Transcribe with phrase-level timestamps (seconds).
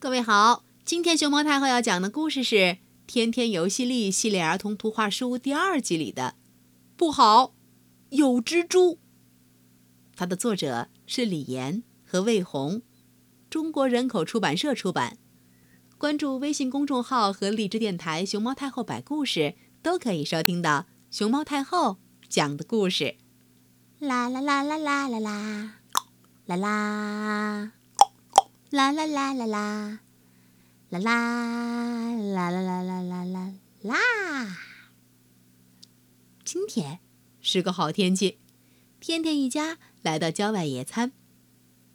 [0.00, 2.54] 各位好，今天熊猫太后要讲的故事是
[3.08, 6.36] 《天天游戏力》系列儿童图画书第二集里的
[6.96, 7.52] “不好，
[8.10, 9.00] 有蜘蛛”。
[10.14, 12.82] 它的作者是李岩和魏红，
[13.50, 15.18] 中国人口出版社出版。
[15.98, 21.96] 关注微信公众号和荔枝电台“熊猫太后摆故事”，都可以收听到熊猫太后
[22.28, 23.16] 讲的故事。
[23.98, 25.74] 啦啦啦啦啦啦啦，
[26.46, 27.72] 啦啦。
[28.70, 30.00] 啦啦啦啦啦，
[30.90, 34.58] 啦啦啦啦啦啦啦啦啦！
[36.44, 36.98] 今天
[37.40, 38.36] 是个好天气，
[39.00, 41.12] 天天一家来到郊外野餐。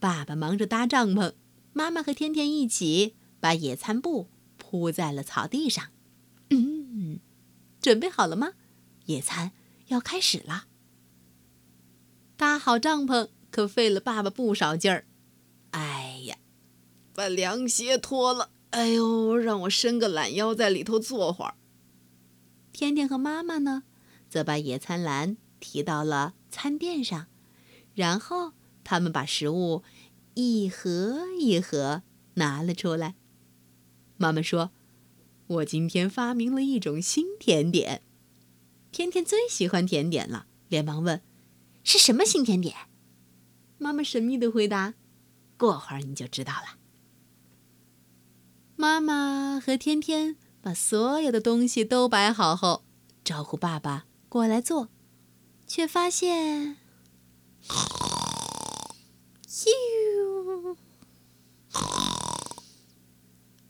[0.00, 1.34] 爸爸忙着搭帐篷，
[1.74, 5.90] 妈妈和天天一起把野餐布铺在了草地上。
[6.48, 7.20] 嗯，
[7.82, 8.54] 准备好了吗？
[9.04, 9.52] 野餐
[9.88, 10.64] 要开始了。
[12.38, 15.04] 搭好帐篷可费了爸爸不少劲儿。
[17.22, 21.54] 把凉鞋脱了，哎呦，让我伸个懒腰在里头坐会儿。
[22.72, 23.84] 天天和妈妈呢，
[24.28, 27.28] 则把野餐篮提到了餐垫上，
[27.94, 29.84] 然后他们把食物
[30.34, 32.02] 一盒一盒
[32.34, 33.14] 拿了出来。
[34.16, 34.72] 妈妈说
[35.46, 38.02] ：“我今天发明了一种新甜点。”
[38.90, 41.22] 天天最喜欢甜点了，连忙问
[41.84, 42.74] ：“是什么新甜点？”
[43.78, 44.94] 妈妈神秘的回答
[45.56, 46.78] ：“过会儿你就知道了。”
[48.82, 52.82] 妈妈和天天把所有的东西都摆好后，
[53.22, 54.88] 招呼爸爸过来坐，
[55.68, 56.76] 却发现，
[59.46, 59.68] 咻，咻，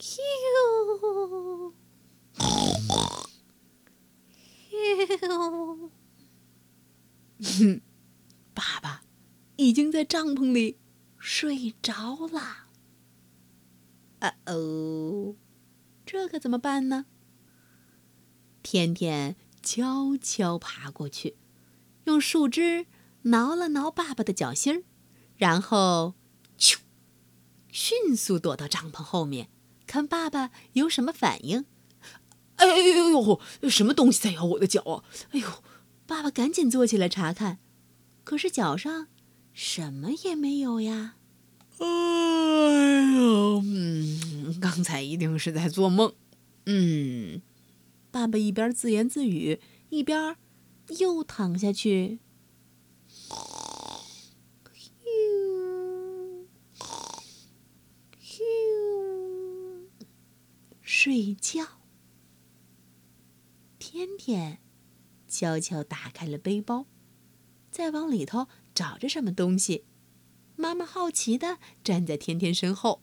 [0.00, 0.16] 咻，
[8.54, 9.02] 爸爸
[9.56, 10.78] 已经在帐篷里
[11.18, 12.71] 睡着了。
[14.22, 15.34] 啊哦，
[16.06, 17.06] 这可怎么办呢？
[18.62, 21.36] 天天悄悄爬过去，
[22.04, 22.86] 用树枝
[23.22, 24.84] 挠了挠爸爸的脚心儿，
[25.36, 26.14] 然后
[26.56, 26.76] 咻，
[27.68, 29.50] 迅速躲到帐篷后面，
[29.88, 31.64] 看爸爸有什么反应。
[32.56, 33.68] 哎呦呦呦！
[33.68, 35.02] 什么东西在咬我的脚啊？
[35.32, 35.48] 哎呦！
[36.06, 37.58] 爸爸赶紧坐起来查看，
[38.22, 39.08] 可是脚上
[39.52, 41.16] 什么也没有呀。
[41.78, 43.21] 哎呦，嗯，
[44.74, 46.14] 刚才一定是在做梦。
[46.64, 47.42] 嗯，
[48.10, 49.60] 爸爸一边自言自语，
[49.90, 50.34] 一边
[50.98, 52.20] 又躺下去，
[60.80, 61.66] 睡觉。
[63.78, 64.58] 天天
[65.28, 66.86] 悄悄打开了背包，
[67.70, 69.84] 在往里头找着什么东西。
[70.56, 73.02] 妈妈好奇的站在天天身后，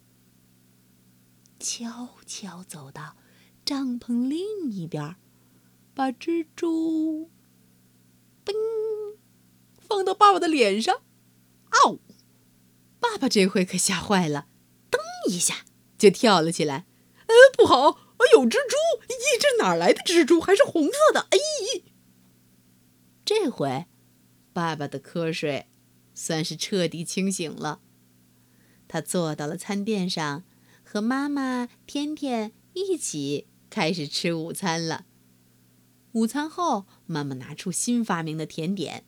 [1.61, 3.15] 悄悄走到
[3.63, 5.15] 帐篷另一边，
[5.93, 7.29] 把蜘蛛
[8.43, 8.53] 嘣
[9.79, 11.01] 放到爸爸的脸上。
[11.69, 11.99] 嗷！
[12.99, 14.47] 爸爸这回可吓坏了，
[14.89, 14.97] 噔
[15.31, 15.65] 一下
[15.97, 16.85] 就跳了起来。
[17.27, 17.99] 呃，不好，
[18.33, 18.75] 有蜘蛛！
[19.07, 20.41] 咦，这哪来的蜘蛛？
[20.41, 21.27] 还是红色的？
[21.29, 21.37] 哎，
[23.23, 23.85] 这回。
[24.53, 25.69] 爸爸的瞌睡
[26.13, 27.79] 算是彻底清醒了。
[28.89, 30.43] 他坐到了餐垫上，
[30.91, 35.05] 和妈妈天天一起开始吃午餐了。
[36.11, 39.05] 午餐后，妈妈拿出新发明的甜点，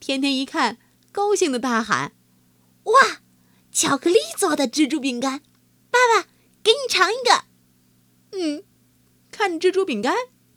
[0.00, 0.78] 天天一看，
[1.12, 2.14] 高兴的大喊
[2.82, 3.22] ：“哇，
[3.70, 5.42] 巧克力做的蜘蛛饼干！
[5.92, 6.28] 爸爸，
[6.60, 7.44] 给你尝一个。”
[8.36, 8.64] 嗯，
[9.30, 10.12] 看蜘蛛饼干，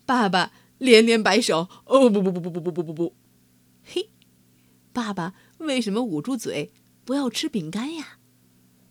[0.07, 3.15] 爸爸连连摆手：“哦，不不不不不不不不不，
[3.83, 4.09] 嘿。”
[4.91, 6.73] 爸爸为什么捂住嘴
[7.05, 8.17] 不要吃饼干呀？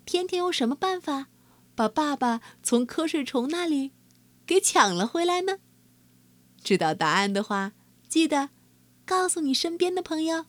[0.04, 1.30] 天天用什么办法
[1.74, 3.92] 把爸爸从瞌睡虫那里
[4.46, 5.58] 给抢了回来呢？
[6.62, 7.72] 知道答案的话，
[8.08, 8.50] 记得
[9.04, 10.46] 告诉你身边的朋友。